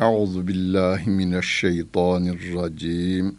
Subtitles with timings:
[0.00, 3.36] Euzu billahi mineşşeytanirracim.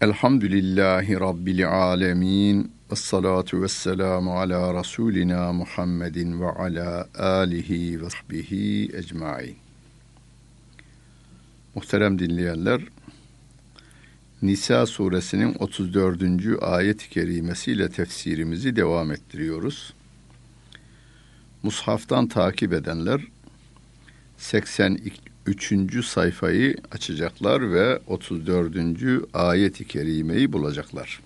[0.00, 2.72] Elhamdülillahi Rabbil alemin.
[2.92, 9.56] Ve salatu ve selamu ala Resulina Muhammedin ve ala alihi ve sahbihi ecmain.
[11.74, 12.80] Muhterem dinleyenler,
[14.42, 16.62] Nisa suresinin 34.
[16.62, 19.92] ayet-i kerimesiyle tefsirimizi devam ettiriyoruz.
[21.62, 23.20] Mushaftan takip edenler
[24.38, 26.06] 83.
[26.06, 28.76] sayfayı açacaklar ve 34.
[29.34, 31.20] ayet-i kerimeyi bulacaklar.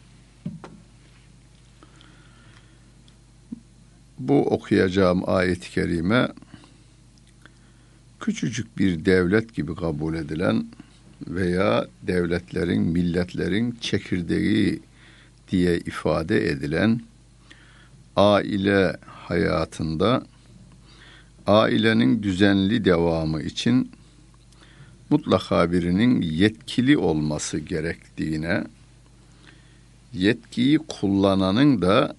[4.19, 6.29] Bu okuyacağım ayet-i kerime
[8.21, 10.67] küçücük bir devlet gibi kabul edilen
[11.29, 14.81] veya devletlerin, milletlerin çekirdeği
[15.51, 17.01] diye ifade edilen
[18.17, 20.23] aile hayatında
[21.47, 23.91] ailenin düzenli devamı için
[25.11, 28.65] mutlaka birinin yetkili olması gerektiğine,
[30.13, 32.17] yetkiyi kullananın da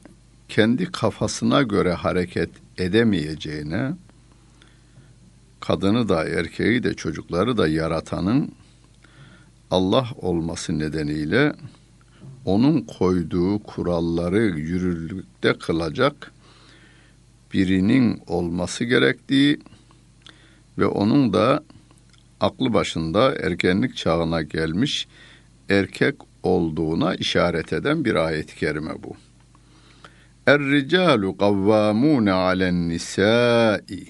[0.49, 3.93] kendi kafasına göre hareket edemeyeceğine,
[5.59, 8.51] kadını da erkeği de çocukları da yaratanın
[9.75, 11.53] Allah olması nedeniyle
[12.45, 16.31] onun koyduğu kuralları yürürlükte kılacak
[17.53, 19.59] birinin olması gerektiği
[20.77, 21.63] ve onun da
[22.39, 25.07] aklı başında erkenlik çağına gelmiş
[25.69, 29.15] erkek olduğuna işaret eden bir ayet-i kerime bu.
[30.47, 34.07] Er-ricalu kavvamune alen nisai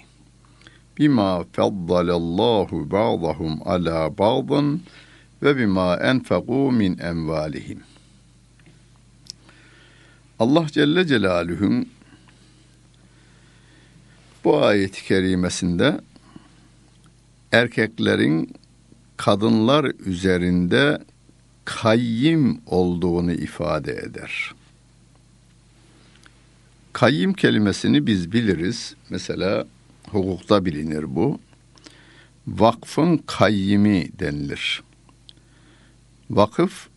[0.97, 4.81] bima faddalallahu ba'dahum ala ba'dın
[5.43, 7.79] ve bima enfegu min envalihim.
[10.39, 11.89] Allah Celle Celaluhu'nun
[14.43, 16.01] bu ayet-i kerimesinde
[17.51, 18.55] erkeklerin
[19.17, 20.99] kadınlar üzerinde
[21.65, 24.53] kayyim olduğunu ifade eder.
[26.93, 28.95] Kayyim kelimesini biz biliriz.
[29.09, 29.67] Mesela
[30.11, 31.39] hukukta bilinir bu.
[32.47, 34.83] Vakfın kayyimi denilir.
[36.29, 36.87] Vakıf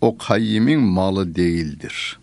[0.00, 2.18] o kayyimin malı değildir.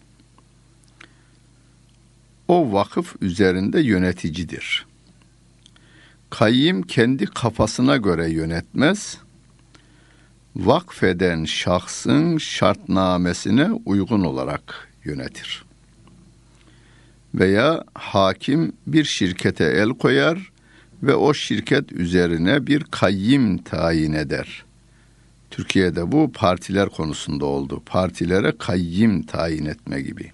[2.48, 4.86] O vakıf üzerinde yöneticidir.
[6.30, 9.18] Kayyim kendi kafasına göre yönetmez.
[10.56, 15.64] Vakfeden şahsın şartnamesine uygun olarak yönetir.
[17.36, 20.52] Veya hakim bir şirkete el koyar
[21.04, 24.69] ve o şirket üzerine bir kayyim tayin eder.''
[25.52, 27.82] Türkiye'de bu partiler konusunda oldu.
[27.86, 30.32] Partilere kayyim tayin etme gibi.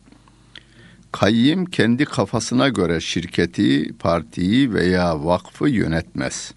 [1.12, 6.54] Kayyim kendi kafasına göre şirketi, partiyi veya vakfı yönetmez.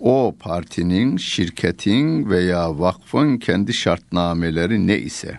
[0.00, 5.38] O partinin, şirketin veya vakfın kendi şartnameleri ne ise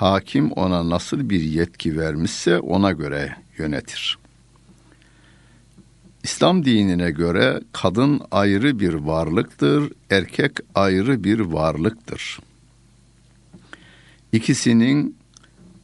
[0.00, 4.18] hakim ona nasıl bir yetki vermişse ona göre yönetir.
[6.24, 12.38] İslam dinine göre kadın ayrı bir varlıktır, erkek ayrı bir varlıktır.
[14.32, 15.16] İkisinin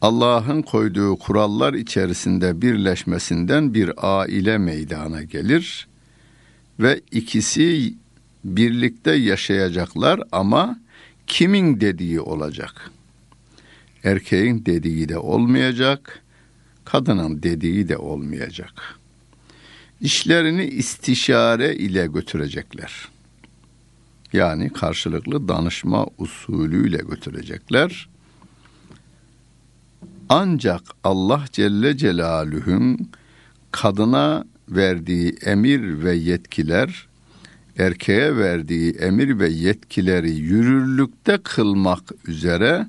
[0.00, 5.88] Allah'ın koyduğu kurallar içerisinde birleşmesinden bir aile meydana gelir
[6.80, 7.94] ve ikisi
[8.44, 10.80] birlikte yaşayacaklar ama
[11.26, 12.90] kimin dediği olacak?
[14.04, 16.22] Erkeğin dediği de olmayacak,
[16.84, 18.95] kadının dediği de olmayacak.''
[20.00, 23.08] İşlerini istişare ile götürecekler.
[24.32, 28.08] Yani karşılıklı danışma usulüyle götürecekler.
[30.28, 33.10] Ancak Allah Celle Celaluhu'nun
[33.70, 37.06] kadına verdiği emir ve yetkiler,
[37.78, 42.86] erkeğe verdiği emir ve yetkileri yürürlükte kılmak üzere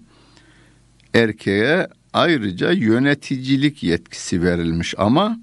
[1.13, 5.40] erkeğe ayrıca yöneticilik yetkisi verilmiş ama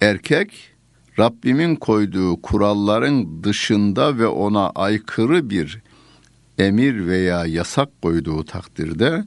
[0.00, 0.75] erkek
[1.18, 5.82] Rabbimin koyduğu kuralların dışında ve ona aykırı bir
[6.58, 9.24] emir veya yasak koyduğu takdirde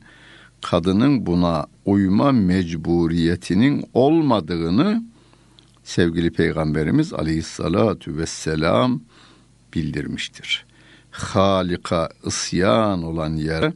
[0.62, 5.04] kadının buna uyma mecburiyetinin olmadığını
[5.84, 9.02] sevgili Peygamberimiz Aleyhissalatu vesselam
[9.76, 10.66] bildirmiştir.
[11.12, 13.74] Halika isyan olan yere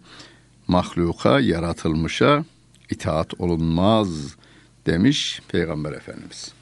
[0.67, 2.45] mahluka yaratılmışa
[2.89, 4.35] itaat olunmaz
[4.85, 6.53] demiş Peygamber Efendimiz.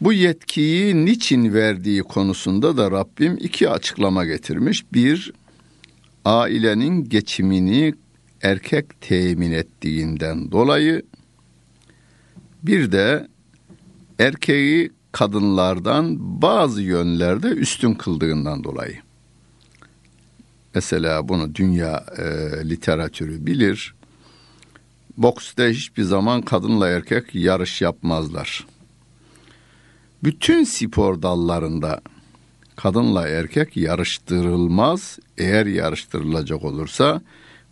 [0.00, 4.92] Bu yetkiyi niçin verdiği konusunda da Rabbim iki açıklama getirmiş.
[4.92, 5.32] Bir,
[6.24, 7.94] ailenin geçimini
[8.42, 11.02] erkek temin ettiğinden dolayı
[12.62, 13.28] bir de
[14.18, 18.96] erkeği kadınlardan bazı yönlerde üstün kıldığından dolayı.
[20.74, 22.24] Mesela bunu dünya e,
[22.68, 23.94] literatürü bilir.
[25.16, 28.66] Boksta hiçbir zaman kadınla erkek yarış yapmazlar.
[30.24, 32.00] Bütün spor dallarında
[32.76, 35.18] kadınla erkek yarıştırılmaz.
[35.38, 37.22] Eğer yarıştırılacak olursa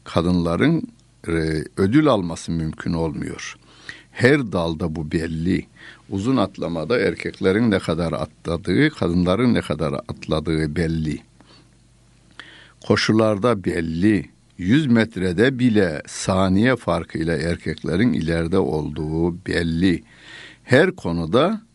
[0.05, 0.89] kadınların
[1.29, 3.57] e, ödül alması mümkün olmuyor.
[4.13, 5.67] Her dalda bu belli.
[6.11, 11.19] Uzun atlamada erkeklerin ne kadar atladığı, kadınların ne kadar atladığı belli.
[12.87, 14.31] Koşularda belli.
[14.59, 20.03] 100 metrede bile saniye farkıyla erkeklerin ileride olduğu belli.
[20.65, 21.68] Her konuda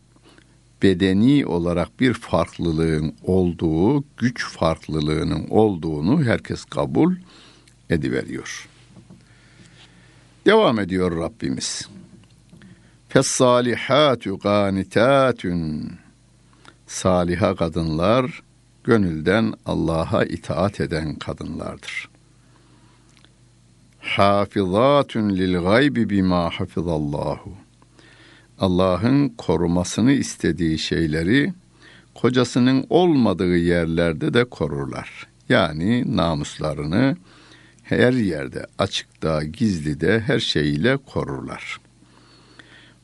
[0.84, 7.14] bedeni olarak bir farklılığın olduğu, güç farklılığının olduğunu herkes kabul
[7.90, 8.68] ediveriyor.
[10.46, 11.88] Devam ediyor Rabbimiz.
[13.08, 15.92] Fessalihatu qanitatun
[16.86, 18.42] Saliha kadınlar
[18.84, 22.08] gönülden Allah'a itaat eden kadınlardır.
[24.00, 27.63] Hafizatun lil gaybi bima hafizallahu.
[28.59, 31.53] Allah'ın korumasını istediği şeyleri
[32.15, 35.27] kocasının olmadığı yerlerde de korurlar.
[35.49, 37.17] Yani namuslarını
[37.83, 41.79] her yerde, açıkta, gizlide her şeyiyle korurlar.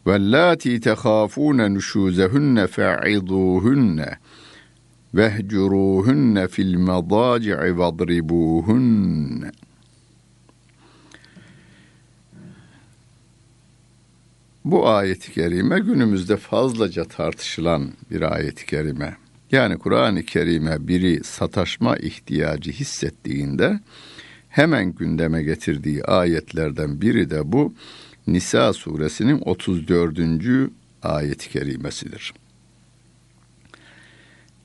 [0.06, 4.00] وَاللَّاتِي تَخَافُونَ نُشُوزَهُنَّ فَعِضُوهُنَّ
[5.16, 9.52] وَهْجُرُوهُنَّ فِي الْمَضَاجِعِ وَاضْرِبُوهُنَّ
[14.65, 19.17] Bu ayet-i kerime günümüzde fazlaca tartışılan bir ayet-i kerime.
[19.53, 23.81] Yani Kur'an-ı Kerim'e biri sataşma ihtiyacı hissettiğinde
[24.49, 27.75] hemen gündeme getirdiği ayetlerden biri de bu
[28.27, 30.19] Nisa suresinin 34.
[31.03, 32.35] ayet-i kerimesidir.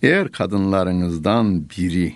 [0.02, 2.16] Eğer kadınlarınızdan biri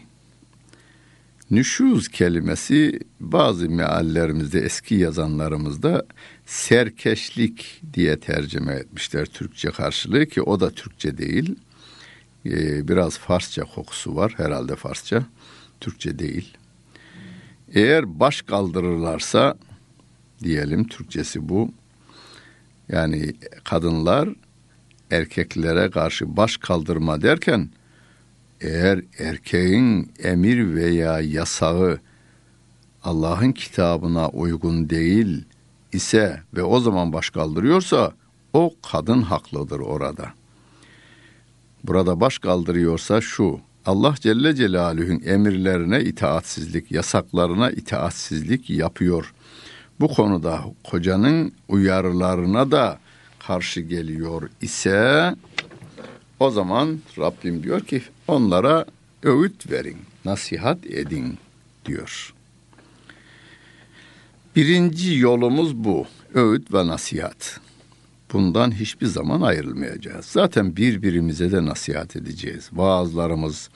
[1.51, 6.05] Nüşuz kelimesi bazı meallerimizde eski yazanlarımızda
[6.49, 11.55] serkeşlik diye tercüme etmişler Türkçe karşılığı ki o da Türkçe değil.
[12.45, 15.25] Ee, biraz Farsça kokusu var herhalde Farsça.
[15.79, 16.57] Türkçe değil.
[17.73, 19.57] Eğer baş kaldırırlarsa
[20.43, 21.71] diyelim Türkçesi bu.
[22.89, 24.29] Yani kadınlar
[25.11, 27.69] erkeklere karşı baş kaldırma derken
[28.61, 31.99] eğer erkeğin emir veya yasağı
[33.03, 35.45] Allah'ın kitabına uygun değil
[35.93, 38.13] ise ve o zaman baş kaldırıyorsa
[38.53, 40.33] o kadın haklıdır orada.
[41.83, 49.33] Burada baş kaldırıyorsa şu Allah Celle Celaluhu'nun emirlerine itaatsizlik, yasaklarına itaatsizlik yapıyor.
[49.99, 52.99] Bu konuda kocanın uyarılarına da
[53.39, 55.35] karşı geliyor ise
[56.39, 58.85] o zaman Rabbim diyor ki onlara
[59.23, 61.37] öğüt verin, nasihat edin
[61.85, 62.33] diyor.
[64.55, 66.07] Birinci yolumuz bu.
[66.33, 67.59] Öğüt ve nasihat.
[68.33, 70.25] Bundan hiçbir zaman ayrılmayacağız.
[70.25, 72.69] Zaten birbirimize de nasihat edeceğiz.
[72.73, 73.69] Vaazlarımız,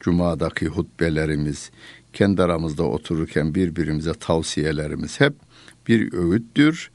[0.00, 1.70] cumadaki hutbelerimiz,
[2.12, 5.34] kendi aramızda otururken birbirimize tavsiyelerimiz hep
[5.88, 6.90] bir öğüttür.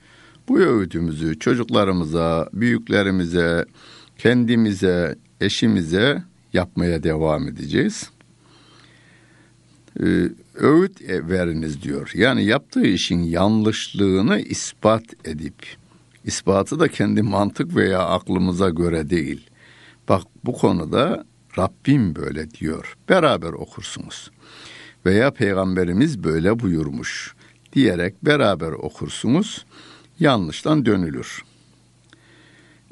[0.47, 3.65] Bu öğütümüzü çocuklarımıza, büyüklerimize,
[4.17, 8.09] kendimize, eşimize yapmaya devam edeceğiz.
[10.03, 12.11] Ee, öğüt veriniz diyor.
[12.15, 15.65] Yani yaptığı işin yanlışlığını ispat edip,
[16.25, 19.49] ispatı da kendi mantık veya aklımıza göre değil.
[20.09, 21.25] Bak bu konuda
[21.57, 22.97] Rabbim böyle diyor.
[23.09, 24.31] Beraber okursunuz.
[25.05, 27.33] Veya peygamberimiz böyle buyurmuş
[27.73, 29.65] diyerek beraber okursunuz.
[30.19, 31.43] Yanlıştan dönülür.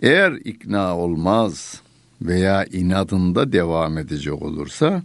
[0.01, 1.81] Eğer ikna olmaz
[2.21, 5.03] veya inadında devam edecek olursa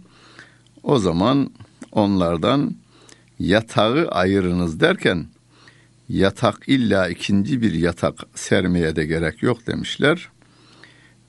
[0.83, 1.51] o zaman
[1.93, 2.75] onlardan
[3.39, 5.25] yatağı ayırınız derken
[6.09, 10.29] yatak illa ikinci bir yatak sermeye de gerek yok demişler.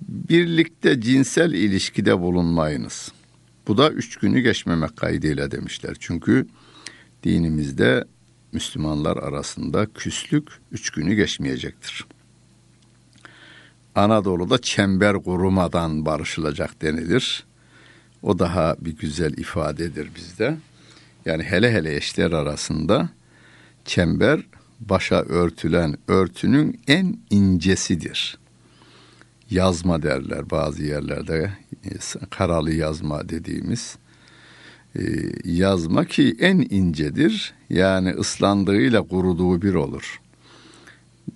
[0.08, 3.12] Birlikte cinsel ilişkide bulunmayınız.
[3.68, 5.96] Bu da üç günü geçmemek kaydıyla demişler.
[6.00, 6.46] Çünkü
[7.22, 8.04] dinimizde
[8.52, 12.06] Müslümanlar arasında küslük üç günü geçmeyecektir.
[13.94, 17.44] Anadolu'da çember kurumadan barışılacak denilir.
[18.24, 20.56] O daha bir güzel ifadedir bizde.
[21.26, 23.08] Yani hele hele eşler arasında
[23.84, 24.40] çember
[24.80, 28.38] başa örtülen örtünün en incesidir.
[29.50, 31.52] Yazma derler bazı yerlerde
[32.30, 33.96] karalı yazma dediğimiz
[34.98, 35.02] e,
[35.44, 37.54] yazma ki en incedir.
[37.70, 40.20] Yani ıslandığıyla kuruduğu bir olur.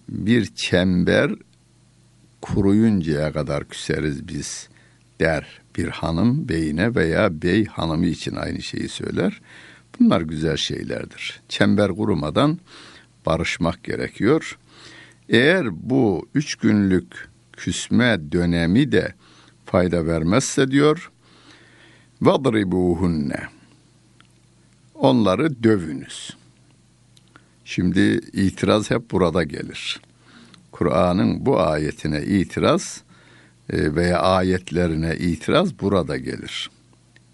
[0.09, 1.31] Bir çember
[2.43, 4.69] kuruyuncaya kadar küseriz biz
[5.21, 9.41] der bir hanım beyine veya bey hanımı için aynı şeyi söyler.
[10.01, 11.41] Bunlar güzel şeylerdir.
[11.49, 12.59] Çember kurumadan
[13.27, 14.59] barışmak gerekiyor.
[15.29, 19.15] Eğer bu üç günlük küsme dönemi de
[19.67, 21.11] fayda vermezse diyor,
[22.23, 23.43] vadribuhunne.
[24.95, 26.37] Onları dövünüz.
[27.65, 28.01] Şimdi
[28.33, 30.01] itiraz hep burada gelir.
[30.73, 33.03] Kur'an'ın bu ayetine itiraz
[33.71, 36.71] veya ayetlerine itiraz burada gelir.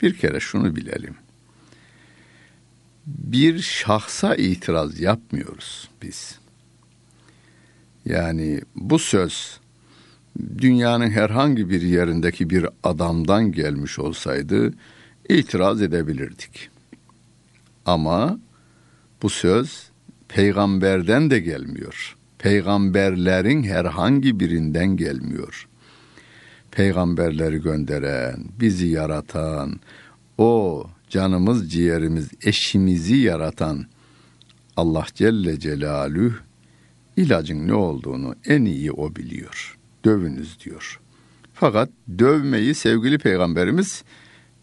[0.02, 1.14] Bir kere şunu bilelim.
[3.06, 6.38] Bir şahsa itiraz yapmıyoruz biz.
[8.04, 9.60] Yani bu söz
[10.58, 14.74] dünyanın herhangi bir yerindeki bir adamdan gelmiş olsaydı
[15.28, 16.70] itiraz edebilirdik.
[17.86, 18.38] Ama
[19.22, 19.90] bu söz
[20.28, 22.16] peygamberden de gelmiyor.
[22.38, 25.68] Peygamberlerin herhangi birinden gelmiyor.
[26.74, 29.80] Peygamberleri gönderen, bizi yaratan,
[30.38, 33.86] o canımız, ciğerimiz, eşimizi yaratan
[34.76, 36.34] Allah Celle Celaluhu
[37.16, 39.78] ilacın ne olduğunu en iyi o biliyor.
[40.04, 41.00] Dövünüz diyor.
[41.52, 44.04] Fakat dövmeyi sevgili peygamberimiz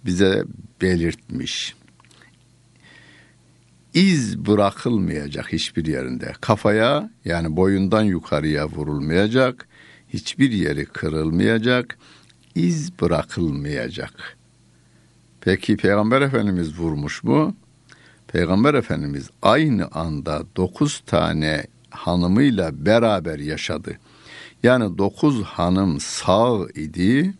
[0.05, 0.43] bize
[0.81, 1.75] belirtmiş.
[3.93, 6.33] İz bırakılmayacak hiçbir yerinde.
[6.41, 9.67] Kafaya yani boyundan yukarıya vurulmayacak.
[10.13, 11.97] Hiçbir yeri kırılmayacak.
[12.55, 14.37] İz bırakılmayacak.
[15.41, 17.55] Peki Peygamber Efendimiz vurmuş mu?
[18.27, 23.97] Peygamber Efendimiz aynı anda dokuz tane hanımıyla beraber yaşadı.
[24.63, 27.33] Yani dokuz hanım sağ idi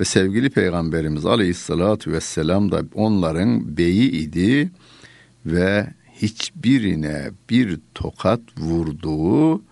[0.00, 4.70] ve sevgili Peygamberimiz Aleyhisselatü Vesselam da onların beyi idi
[5.46, 5.86] ve
[6.22, 9.62] hiçbirine bir tokat vurduğu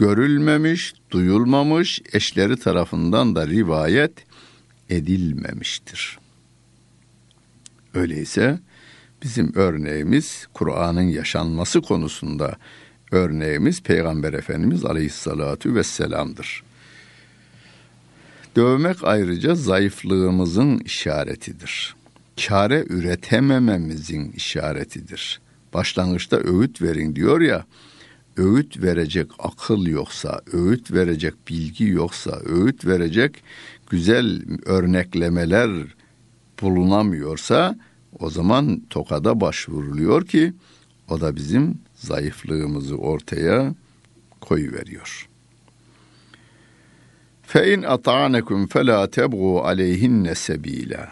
[0.00, 4.12] görülmemiş, duyulmamış, eşleri tarafından da rivayet
[4.90, 6.18] edilmemiştir.
[7.94, 8.58] Öyleyse
[9.22, 12.56] bizim örneğimiz Kur'an'ın yaşanması konusunda
[13.10, 16.62] örneğimiz Peygamber Efendimiz Aleyhissalatu vesselam'dır.
[18.56, 21.94] Dövmek ayrıca zayıflığımızın işaretidir.
[22.36, 25.40] Çare üretemememizin işaretidir.
[25.74, 27.64] Başlangıçta öğüt verin diyor ya,
[28.40, 33.42] öğüt verecek akıl yoksa, öğüt verecek bilgi yoksa, öğüt verecek
[33.90, 35.70] güzel örneklemeler
[36.62, 37.76] bulunamıyorsa
[38.18, 40.52] o zaman tokada başvuruluyor ki
[41.08, 43.74] o da bizim zayıflığımızı ortaya
[44.40, 45.28] koyu veriyor.
[47.42, 51.08] Fe in ata'anekum fela tebgu aleyhinne sebila.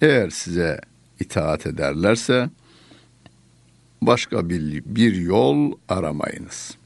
[0.00, 0.80] Eğer size
[1.20, 2.50] itaat ederlerse
[4.06, 6.76] başka bir, bir yol aramayınız.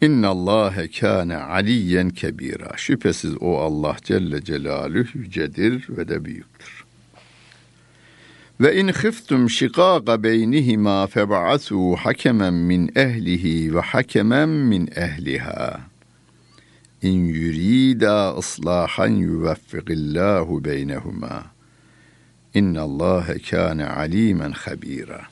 [0.00, 2.76] İnna Allahe kâne aliyen kebira.
[2.76, 6.84] Şüphesiz o Allah Celle Celaluhu yücedir ve de büyüktür.
[8.60, 15.80] Ve in khiftum şikâga beynihima feb'asû hakemen min ehlihi ve hakemen min ehliha.
[17.02, 21.57] İn yurida ıslahan yuveffiqillahu beynehuma.
[22.54, 25.22] İnna Allahe kâne alimen habira.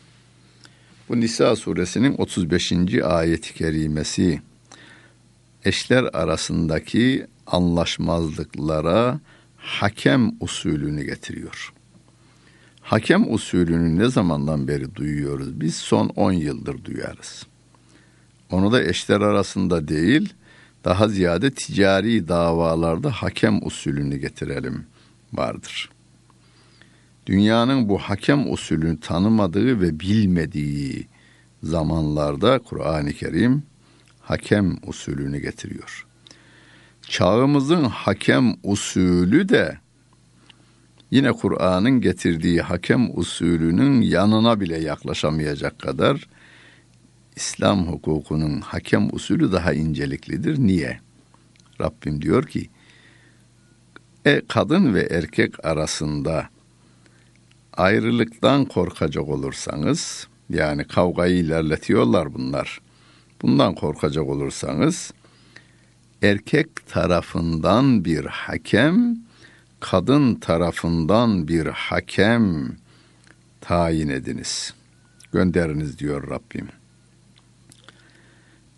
[1.09, 2.73] Bu Nisa suresinin 35.
[3.05, 4.41] ayet-i kerimesi
[5.65, 9.21] eşler arasındaki anlaşmazlıklara
[9.57, 11.73] hakem usulünü getiriyor.
[12.81, 15.61] Hakem usulünü ne zamandan beri duyuyoruz?
[15.61, 17.47] Biz son 10 yıldır duyarız.
[18.51, 20.35] Onu da eşler arasında değil,
[20.85, 24.87] daha ziyade ticari davalarda hakem usulünü getirelim
[25.33, 25.96] vardır.
[27.27, 31.07] Dünyanın bu hakem usulünü tanımadığı ve bilmediği
[31.63, 33.63] zamanlarda Kur'an-ı Kerim
[34.21, 36.07] hakem usulünü getiriyor.
[37.03, 39.79] Çağımızın hakem usulü de
[41.11, 46.29] yine Kur'an'ın getirdiği hakem usulünün yanına bile yaklaşamayacak kadar
[47.37, 50.59] İslam hukukunun hakem usulü daha inceliklidir.
[50.59, 51.01] Niye?
[51.81, 52.71] Rabbim diyor ki
[54.25, 56.49] e, kadın ve erkek arasında
[57.77, 62.81] ayrılıktan korkacak olursanız yani kavgayı ilerletiyorlar bunlar.
[63.43, 65.13] Bundan korkacak olursanız
[66.23, 69.17] erkek tarafından bir hakem
[69.81, 72.77] kadın tarafından bir hakem
[73.61, 74.75] tayin ediniz.
[75.33, 76.69] Gönderiniz diyor Rabbim.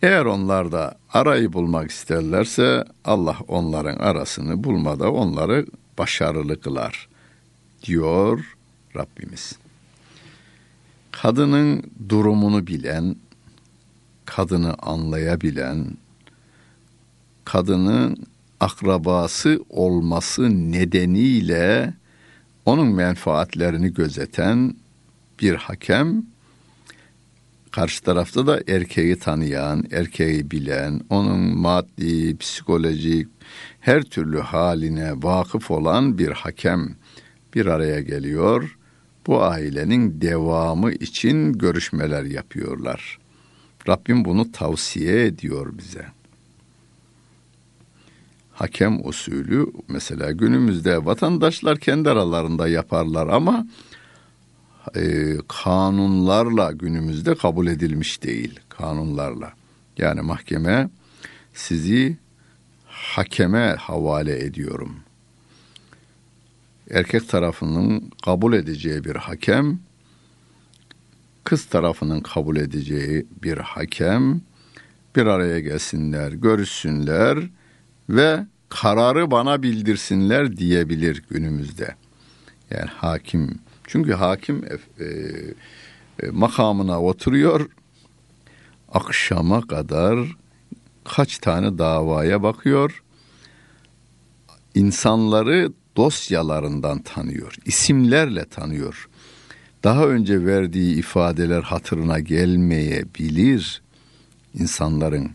[0.03, 5.67] Eğer onlar da arayı bulmak isterlerse Allah onların arasını bulmada onları
[5.99, 7.09] başarılı kılar.
[7.83, 8.58] diyor
[8.99, 9.53] Rabbimiz.
[11.13, 13.17] Kadının durumunu bilen,
[14.25, 15.87] kadını anlayabilen,
[17.45, 18.27] kadının
[18.61, 21.95] akrabası olması nedeniyle
[22.67, 24.75] onun menfaatlerini gözeten
[25.41, 26.23] bir hakem
[27.71, 33.29] karşı tarafta da erkeği tanıyan, erkeği bilen, onun maddi, psikolojik
[33.81, 36.97] her türlü haline vakıf olan bir hakem
[37.55, 38.78] bir araya geliyor.
[39.29, 43.19] Bu ailenin devamı için görüşmeler yapıyorlar.
[43.89, 46.07] Rabbim bunu tavsiye ediyor bize.
[48.53, 53.67] Hakem usulü mesela günümüzde vatandaşlar kendi aralarında yaparlar ama
[54.97, 59.53] e, kanunlarla günümüzde kabul edilmiş değil kanunlarla.
[59.99, 60.89] Yani mahkeme
[61.55, 62.17] sizi
[62.87, 64.97] hakeme havale ediyorum.
[66.91, 69.81] Erkek tarafının kabul edeceği bir hakem,
[71.45, 74.41] kız tarafının kabul edeceği bir hakem
[75.17, 77.39] bir araya gelsinler, görüşsünler
[78.11, 81.95] ve kararı bana bildirsinler diyebilir günümüzde.
[82.71, 87.69] Yani hakim çünkü hakim e, e, makamına oturuyor.
[88.93, 90.37] Akşama kadar
[91.05, 93.03] kaç tane davaya bakıyor.
[94.75, 99.09] İnsanları dosyalarından tanıyor, isimlerle tanıyor.
[99.85, 103.83] Daha önce verdiği ifadeler hatırına gelmeyebilir
[104.55, 105.31] insanların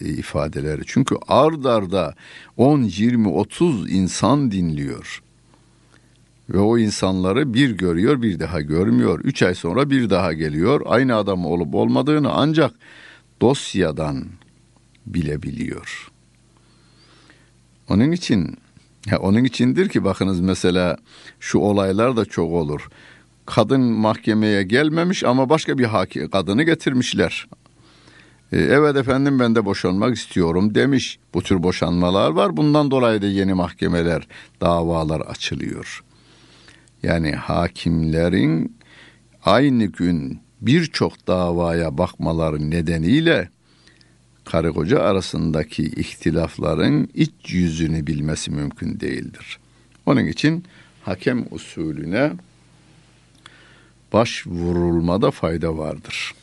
[0.00, 0.82] ifadeleri.
[0.86, 2.14] Çünkü ard arda
[2.56, 5.22] 10, 20, 30 insan dinliyor.
[6.50, 9.20] Ve o insanları bir görüyor bir daha görmüyor.
[9.20, 10.80] Üç ay sonra bir daha geliyor.
[10.86, 12.74] Aynı adam olup olmadığını ancak
[13.40, 14.24] dosyadan
[15.06, 16.10] bilebiliyor.
[17.88, 18.58] Onun için
[19.10, 20.96] ya onun içindir ki bakınız mesela
[21.40, 22.88] şu olaylar da çok olur.
[23.46, 27.48] Kadın mahkemeye gelmemiş ama başka bir haki, kadını getirmişler.
[28.52, 31.18] E, evet efendim ben de boşanmak istiyorum demiş.
[31.34, 32.56] Bu tür boşanmalar var.
[32.56, 34.28] Bundan dolayı da yeni mahkemeler,
[34.60, 36.04] davalar açılıyor.
[37.02, 38.76] Yani hakimlerin
[39.44, 43.48] aynı gün birçok davaya bakmaları nedeniyle
[44.50, 49.58] karı koca arasındaki ihtilafların iç yüzünü bilmesi mümkün değildir.
[50.06, 50.64] Onun için
[51.02, 52.32] hakem usulüne
[54.12, 56.34] başvurulmada fayda vardır.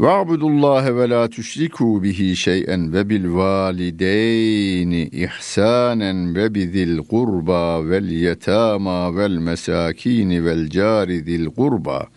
[0.00, 9.16] Ve'budullahe ve la tüşriku bihi şey'en ve bil valideyni ihsanen ve bizil kurba vel yetama
[9.16, 12.08] vel mesakini vel cari zil kurba.''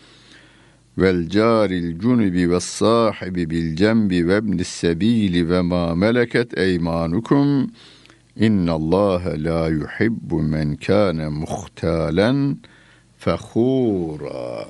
[0.97, 7.71] vel caril cunubi ve sahibi bil cembi ve ibnis sebili ve ma meleket eymanukum
[8.35, 12.57] innallâhe la yuhibbu men kâne muhtalen
[13.19, 14.65] fehûrâ.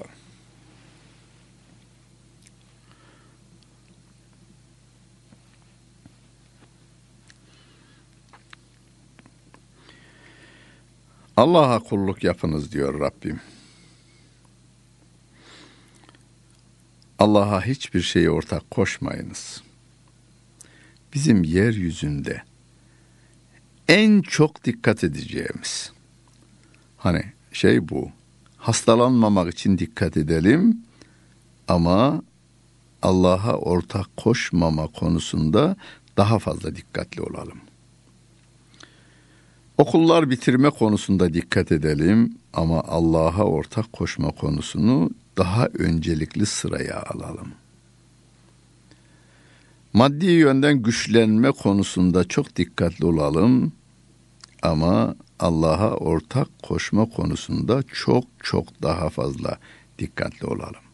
[11.38, 13.40] Allah'a kulluk yapınız diyor Rabbim.
[17.22, 19.62] Allah'a hiçbir şeyi ortak koşmayınız.
[21.14, 22.42] Bizim yeryüzünde
[23.88, 25.92] en çok dikkat edeceğimiz
[26.98, 28.10] hani şey bu.
[28.58, 30.78] Hastalanmamak için dikkat edelim
[31.68, 32.24] ama
[33.02, 35.76] Allah'a ortak koşmama konusunda
[36.18, 37.62] daha fazla dikkatli olalım.
[39.78, 45.10] Okullar bitirme konusunda dikkat edelim ama Allah'a ortak koşma konusunu
[45.42, 47.52] daha öncelikli sıraya alalım.
[49.94, 53.72] Maddi yönden güçlenme konusunda çok dikkatli olalım
[54.62, 59.58] ama Allah'a ortak koşma konusunda çok çok daha fazla
[60.00, 60.86] dikkatli olalım.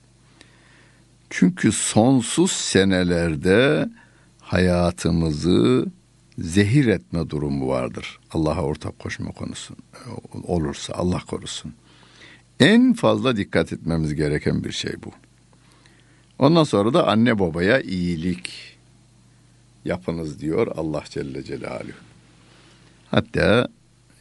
[1.29, 3.89] Çünkü sonsuz senelerde
[4.41, 5.86] hayatımızı
[6.39, 8.19] zehir etme durumu vardır.
[8.31, 9.75] Allah'a ortak koşma konusu
[10.43, 11.73] olursa Allah korusun.
[12.59, 15.11] En fazla dikkat etmemiz gereken bir şey bu.
[16.39, 18.77] Ondan sonra da anne babaya iyilik
[19.85, 21.91] yapınız diyor Allah Celle Celaluhu.
[23.11, 23.67] Hatta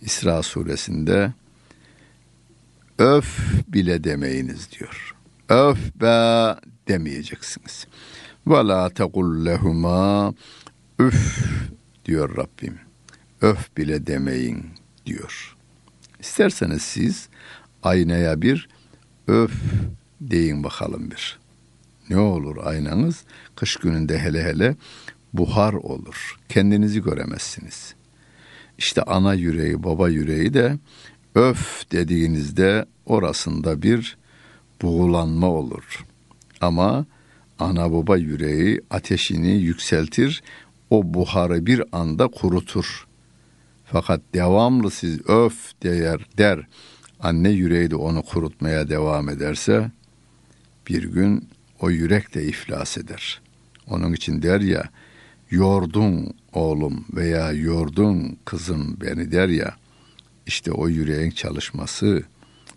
[0.02, 1.32] İsra suresinde
[2.98, 5.14] öf bile demeyiniz diyor.
[5.48, 6.56] Öf be
[6.88, 7.86] demeyeceksiniz.
[8.46, 10.34] Ve la tekul lehuma
[10.98, 11.48] üf
[12.04, 12.78] diyor Rabbim.
[13.40, 14.66] Öf bile demeyin
[15.06, 15.56] diyor.
[16.20, 17.28] İsterseniz siz
[17.86, 18.68] aynaya bir
[19.28, 19.52] öf
[20.20, 21.38] deyin bakalım bir.
[22.10, 23.24] Ne olur aynanız
[23.56, 24.76] kış gününde hele hele
[25.32, 26.36] buhar olur.
[26.48, 27.94] Kendinizi göremezsiniz.
[28.78, 30.78] İşte ana yüreği, baba yüreği de
[31.34, 34.16] öf dediğinizde orasında bir
[34.82, 36.04] buğulanma olur.
[36.60, 37.06] Ama
[37.58, 40.42] ana baba yüreği ateşini yükseltir,
[40.90, 43.06] o buharı bir anda kurutur.
[43.84, 46.66] Fakat devamlı siz öf der, der
[47.20, 49.90] anne yüreği de onu kurutmaya devam ederse
[50.88, 51.48] bir gün
[51.80, 53.40] o yürek de iflas eder.
[53.90, 54.90] Onun için der ya
[55.50, 59.76] yordun oğlum veya yordun kızım beni der ya
[60.46, 62.22] işte o yüreğin çalışması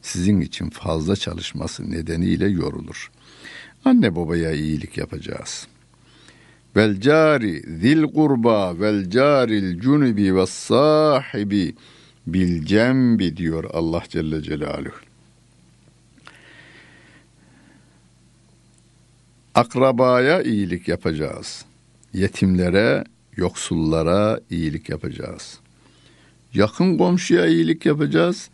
[0.01, 3.11] sizin için fazla çalışması nedeniyle yorulur.
[3.85, 5.67] Anne babaya iyilik yapacağız.
[6.75, 11.75] Vel cari zil kurba vel caril cunubi ve sahibi
[12.33, 14.95] bil cembi diyor Allah Celle Celaluhu.
[19.55, 21.65] Akrabaya iyilik yapacağız.
[22.13, 23.03] Yetimlere,
[23.35, 25.59] yoksullara iyilik yapacağız.
[26.53, 28.49] Yakın komşuya iyilik yapacağız.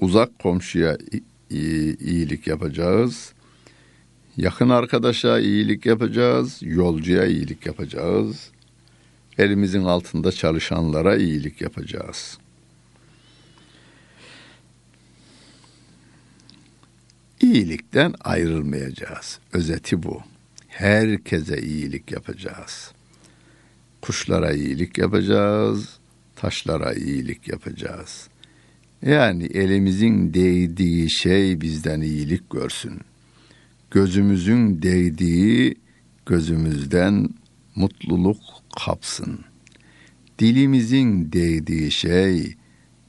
[0.00, 0.98] Uzak komşuya
[1.50, 3.32] iyilik yapacağız.
[4.36, 6.58] Yakın arkadaşa iyilik yapacağız.
[6.62, 8.50] Yolcuya iyilik yapacağız.
[9.38, 12.38] Elimizin altında çalışanlara iyilik yapacağız.
[17.54, 19.38] İyilikten ayrılmayacağız.
[19.52, 20.22] Özeti bu.
[20.68, 22.92] Herkese iyilik yapacağız.
[24.02, 25.98] Kuşlara iyilik yapacağız,
[26.36, 28.28] taşlara iyilik yapacağız.
[29.02, 33.00] Yani elimizin değdiği şey bizden iyilik görsün.
[33.90, 35.74] Gözümüzün değdiği
[36.26, 37.28] gözümüzden
[37.74, 38.40] mutluluk
[38.84, 39.40] kapsın.
[40.38, 42.54] Dilimizin değdiği şey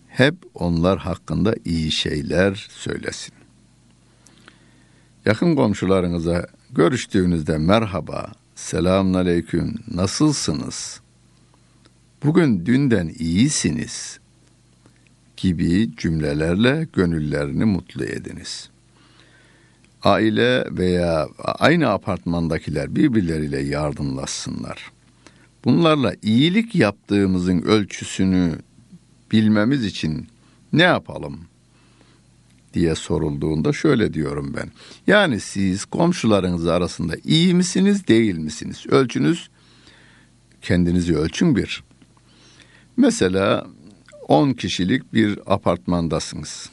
[0.08, 3.44] hep onlar hakkında iyi şeyler söylesin.
[5.25, 11.01] Yakın komşularınıza görüştüğünüzde merhaba, selamun aleyküm, nasılsınız?
[12.23, 14.19] Bugün dünden iyisiniz
[15.38, 18.69] gibi cümlelerle gönüllerini mutlu ediniz.
[20.03, 24.91] Aile veya aynı apartmandakiler birbirleriyle yardımlaşsınlar.
[25.65, 28.59] Bunlarla iyilik yaptığımızın ölçüsünü
[29.31, 30.27] bilmemiz için
[30.73, 31.39] ne yapalım?
[32.75, 34.71] Diye sorulduğunda şöyle diyorum ben.
[35.07, 38.85] Yani siz komşularınız arasında iyi misiniz değil misiniz?
[38.88, 39.49] Ölçünüz
[40.61, 41.83] kendinizi ölçün bir.
[42.97, 43.67] Mesela
[44.27, 46.69] 10 kişilik bir apartmandasınız.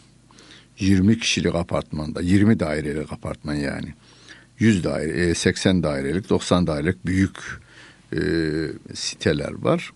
[0.79, 3.95] 20 kişilik apartmanda, 20 dairelik apartman yani.
[4.59, 7.39] 100 daire, 80 e, dairelik, 90 dairelik büyük
[8.13, 8.21] e,
[8.95, 9.91] siteler var.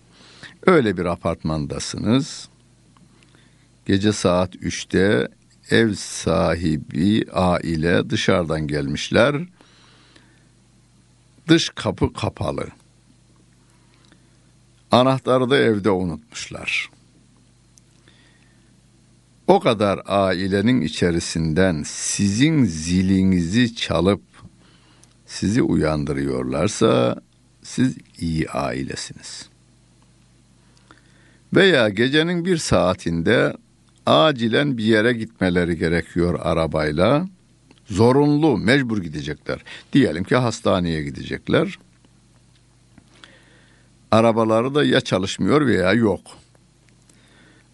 [0.65, 2.49] Öyle bir apartmandasınız.
[3.85, 5.27] Gece saat 3'te
[5.71, 9.35] ev sahibi aile dışarıdan gelmişler.
[11.47, 12.67] Dış kapı kapalı.
[14.91, 16.89] Anahtarı da evde unutmuşlar.
[19.47, 24.21] O kadar ailenin içerisinden sizin zilinizi çalıp
[25.25, 27.21] sizi uyandırıyorlarsa
[27.63, 29.49] siz iyi ailesiniz.
[31.53, 33.53] Veya gecenin bir saatinde
[34.07, 37.27] acilen bir yere gitmeleri gerekiyor arabayla.
[37.85, 39.63] Zorunlu, mecbur gidecekler.
[39.93, 41.79] Diyelim ki hastaneye gidecekler.
[44.11, 46.21] Arabaları da ya çalışmıyor veya yok.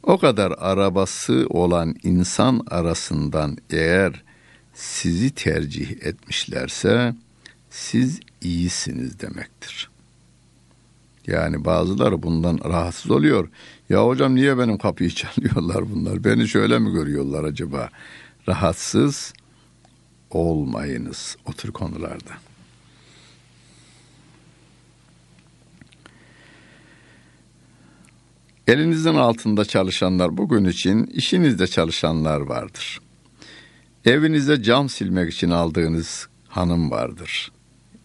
[0.03, 4.23] O kadar arabası olan insan arasından eğer
[4.73, 7.15] sizi tercih etmişlerse
[7.69, 9.92] siz iyisiniz demektir.
[11.27, 13.49] Yani bazıları bundan rahatsız oluyor.
[13.89, 16.23] Ya hocam niye benim kapıyı çalıyorlar bunlar?
[16.23, 17.89] Beni şöyle mi görüyorlar acaba?
[18.47, 19.33] Rahatsız
[20.29, 22.33] olmayınız o tür konularda.
[28.67, 32.99] Elinizin altında çalışanlar bugün için işinizde çalışanlar vardır.
[34.05, 37.51] Evinizde cam silmek için aldığınız hanım vardır.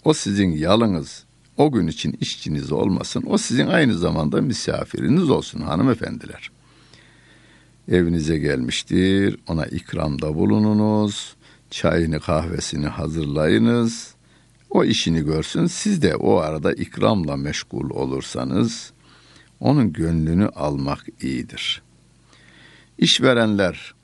[0.04, 1.24] O sizin yalınız,
[1.58, 3.24] o gün için işçiniz olmasın.
[3.26, 6.50] O sizin aynı zamanda misafiriniz olsun hanımefendiler.
[7.88, 9.36] Evinize gelmiştir.
[9.48, 11.36] Ona ikramda bulununuz.
[11.70, 14.14] Çayını kahvesini hazırlayınız.
[14.70, 15.66] O işini görsün.
[15.66, 18.92] Siz de o arada ikramla meşgul olursanız
[19.60, 21.82] onun gönlünü almak iyidir.
[22.98, 23.94] İşverenler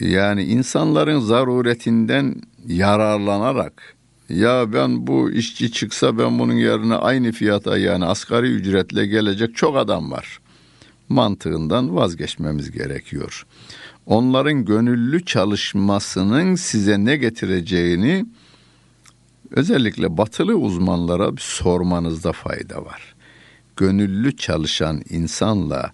[0.00, 3.96] yani insanların zaruretinden yararlanarak
[4.30, 9.76] ya ben bu işçi çıksa ben bunun yerine aynı fiyata yani asgari ücretle gelecek çok
[9.76, 10.40] adam var.
[11.08, 13.46] Mantığından vazgeçmemiz gerekiyor.
[14.06, 18.26] Onların gönüllü çalışmasının size ne getireceğini
[19.50, 23.14] özellikle batılı uzmanlara bir sormanızda fayda var.
[23.76, 25.92] gönüllü çalışan insanla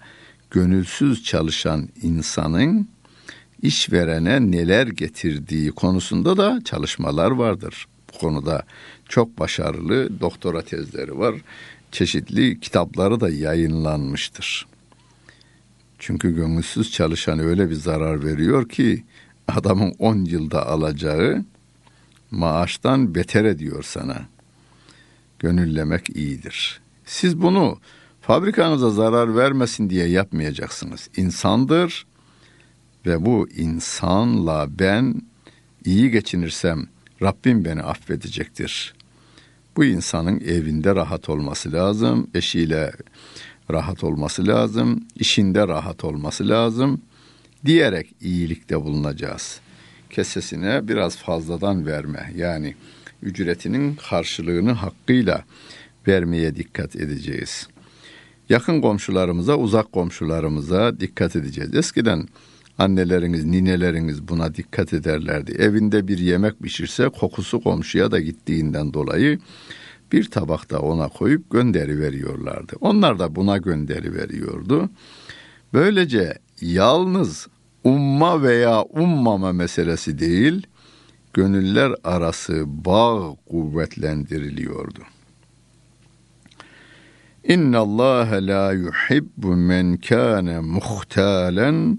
[0.50, 2.88] gönülsüz çalışan insanın
[3.62, 7.86] işverene neler getirdiği konusunda da çalışmalar vardır.
[8.14, 8.62] Bu konuda
[9.08, 11.34] çok başarılı doktora tezleri var.
[11.92, 14.66] Çeşitli kitapları da yayınlanmıştır.
[15.98, 19.04] Çünkü gönülsüz çalışan öyle bir zarar veriyor ki
[19.48, 21.44] adamın 10 yılda alacağı
[22.30, 24.26] maaştan beter ediyor sana.
[25.38, 26.80] Gönüllemek iyidir.
[27.04, 27.78] Siz bunu
[28.20, 31.08] fabrikanıza zarar vermesin diye yapmayacaksınız.
[31.16, 32.06] İnsandır
[33.06, 35.22] ve bu insanla ben
[35.84, 36.86] iyi geçinirsem
[37.22, 38.94] Rabbim beni affedecektir.
[39.76, 42.92] Bu insanın evinde rahat olması lazım, eşiyle
[43.70, 47.00] rahat olması lazım, işinde rahat olması lazım
[47.66, 49.60] diyerek iyilikte bulunacağız.
[50.10, 52.74] Kesesine biraz fazladan verme yani
[53.22, 55.44] ücretinin karşılığını hakkıyla
[56.08, 57.68] vermeye dikkat edeceğiz.
[58.48, 61.74] Yakın komşularımıza, uzak komşularımıza dikkat edeceğiz.
[61.74, 62.28] Eskiden
[62.78, 65.52] anneleriniz, nineleriniz buna dikkat ederlerdi.
[65.52, 69.38] Evinde bir yemek pişirse kokusu komşuya da gittiğinden dolayı
[70.12, 72.76] bir tabakta ona koyup gönderi veriyorlardı.
[72.80, 74.90] Onlar da buna gönderi veriyordu.
[75.72, 77.46] Böylece yalnız
[77.84, 80.66] umma veya ummama meselesi değil,
[81.32, 85.00] gönüller arası bağ kuvvetlendiriliyordu.
[87.44, 91.98] İnna Allah la yuhibbu men kana muhtalen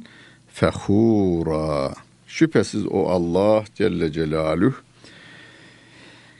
[0.60, 1.94] fehura.
[2.28, 4.74] Şüphesiz o Allah Celle Celaluhu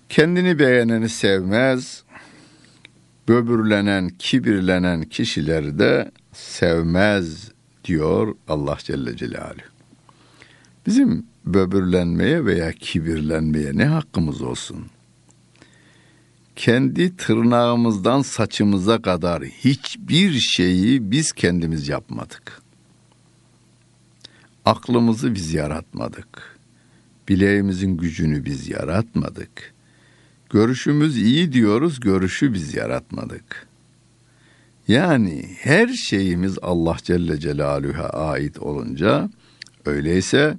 [0.10, 2.04] kendini beğeneni sevmez,
[3.28, 7.52] böbürlenen, kibirlenen kişileri de sevmez
[7.86, 9.68] diyor Allah Celle Celaluhu.
[10.86, 14.86] Bizim böbürlenmeye veya kibirlenmeye ne hakkımız olsun?
[16.56, 22.67] Kendi tırnağımızdan saçımıza kadar hiçbir şeyi biz kendimiz yapmadık.
[24.68, 26.58] Aklımızı biz yaratmadık.
[27.30, 29.74] Bileğimizin gücünü biz yaratmadık.
[30.50, 33.68] Görüşümüz iyi diyoruz, görüşü biz yaratmadık.
[34.88, 39.30] Yani her şeyimiz Allah Celle Celaluhu'ya ait olunca
[39.86, 40.58] öyleyse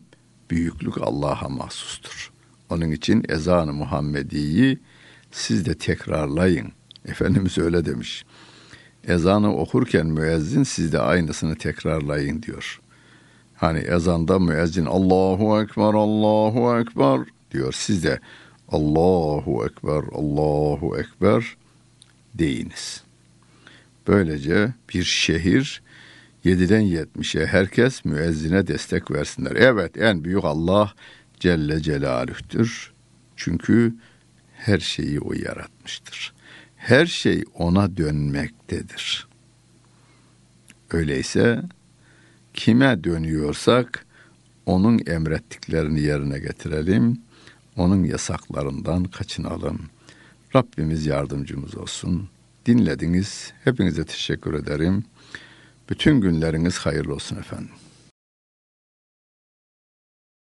[0.51, 2.33] büyüklük Allah'a mahsustur.
[2.71, 4.79] Onun için ezanı Muhammedi'yi
[5.31, 6.73] siz de tekrarlayın.
[7.05, 8.25] Efendimiz öyle demiş.
[9.05, 12.81] Ezanı okurken müezzin siz de aynısını tekrarlayın diyor.
[13.59, 17.73] Hani ezanda müezzin Allahu Ekber, Allahu Ekber diyor.
[17.73, 18.21] Siz de
[18.69, 21.57] Allahu Ekber, Allahu Ekber
[22.35, 23.03] deyiniz.
[24.07, 25.83] Böylece bir şehir
[26.45, 29.57] 7'den 70'e herkes müezzine destek versinler.
[29.57, 30.93] Evet en büyük Allah
[31.41, 32.93] Celle Celaluh'tür.
[33.37, 33.95] Çünkü
[34.55, 36.33] her şeyi o yaratmıştır.
[36.77, 39.29] Her şey ona dönmektedir.
[40.91, 41.63] Öyleyse
[42.59, 44.07] kime dönüyorsak
[44.67, 47.21] onun emrettiklerini yerine getirelim.
[47.77, 49.81] Onun yasaklarından kaçınalım.
[50.57, 52.29] Rabbimiz yardımcımız olsun.
[52.67, 53.53] Dinlediniz.
[53.65, 55.05] Hepinize teşekkür ederim.
[55.91, 57.71] Bütün günleriniz hayırlı olsun efendim.